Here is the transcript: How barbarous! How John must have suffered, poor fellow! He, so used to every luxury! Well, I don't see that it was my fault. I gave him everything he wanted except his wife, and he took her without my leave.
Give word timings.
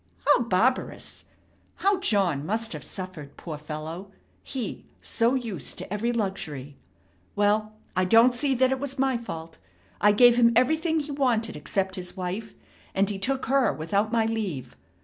How 0.25 0.41
barbarous! 0.41 1.25
How 1.75 1.99
John 1.99 2.43
must 2.43 2.73
have 2.73 2.83
suffered, 2.83 3.37
poor 3.37 3.59
fellow! 3.59 4.11
He, 4.41 4.87
so 4.99 5.35
used 5.35 5.77
to 5.77 5.93
every 5.93 6.11
luxury! 6.11 6.75
Well, 7.35 7.73
I 7.95 8.05
don't 8.05 8.33
see 8.33 8.55
that 8.55 8.71
it 8.71 8.79
was 8.79 8.97
my 8.97 9.15
fault. 9.15 9.59
I 10.01 10.11
gave 10.11 10.37
him 10.37 10.53
everything 10.55 11.01
he 11.01 11.11
wanted 11.11 11.55
except 11.55 11.93
his 11.97 12.17
wife, 12.17 12.55
and 12.95 13.11
he 13.11 13.19
took 13.19 13.45
her 13.45 13.71
without 13.71 14.11
my 14.11 14.25
leave. 14.25 14.75